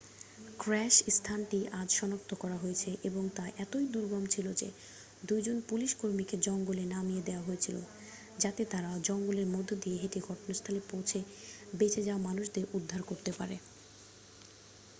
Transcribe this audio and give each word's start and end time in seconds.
crash 0.59 0.95
স্থানটি 1.07 1.59
আজ 1.71 1.89
সনাক্ত 1.91 2.31
করা 2.35 2.57
হয়েছে 2.57 2.89
এবং 3.03 3.23
তা 3.35 3.45
এতই 3.57 3.85
দুর্গম 3.87 4.23
ছিল 4.25 4.47
যে 4.53 4.67
2 5.27 5.41
জন 5.41 5.57
পুলিশকর্মীকে 5.61 6.35
জঙ্গলে 6.37 6.83
নামিয়ে 6.85 7.25
দেওয়া 7.25 7.43
হয়েছিল 7.43 7.77
যাতে 8.39 8.61
তাঁরা 8.65 8.91
জঙ্গলের 9.03 9.47
মধ্যে 9.47 9.75
দিয়ে 9.75 9.97
হেঁটে 9.97 10.19
ঘটনাস্থলে 10.19 10.81
পৌঁছে 10.91 11.19
বেঁচে 11.73 12.01
যাওয়া 12.03 12.21
মানুষদের 12.21 12.65
উদ্ধার 12.73 13.01
করতে 13.03 13.31
পারে 13.31 13.55